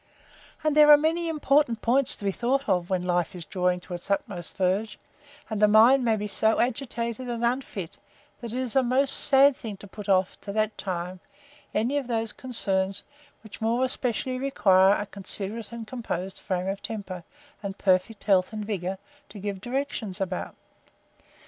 And 0.63 0.75
there 0.75 0.89
are 0.89 0.97
many 0.97 1.29
important 1.29 1.83
points 1.83 2.15
to 2.15 2.25
be 2.25 2.31
thought 2.31 2.67
of, 2.67 2.89
when 2.89 3.03
life 3.05 3.35
is 3.35 3.45
drawing 3.45 3.79
to 3.81 3.93
its 3.93 4.09
utmost 4.09 4.57
verge; 4.57 4.97
and 5.47 5.61
the 5.61 5.67
mind 5.67 6.03
may 6.03 6.15
be 6.15 6.25
so 6.27 6.59
agitated 6.59 7.29
and 7.29 7.45
unfit, 7.45 7.99
that 8.39 8.51
it 8.51 8.57
is 8.57 8.75
a 8.75 8.81
most 8.81 9.11
sad 9.13 9.55
thing 9.55 9.77
to 9.77 9.85
put 9.85 10.09
off, 10.09 10.41
to 10.41 10.51
that 10.53 10.75
time, 10.75 11.19
any 11.71 11.99
of 11.99 12.07
those 12.07 12.33
concerns, 12.33 13.03
which 13.43 13.61
more 13.61 13.85
especially 13.85 14.39
require 14.39 14.95
a 14.99 15.05
considerate 15.05 15.71
and 15.71 15.85
composed 15.85 16.39
frame 16.39 16.65
of 16.65 16.81
temper, 16.81 17.23
and 17.61 17.77
perfect 17.77 18.23
health 18.23 18.51
and 18.51 18.65
vigour, 18.65 18.97
to 19.29 19.37
give 19.37 19.61
directions 19.61 20.19
about. 20.19 20.55